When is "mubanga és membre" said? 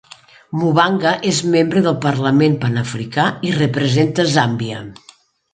0.61-1.83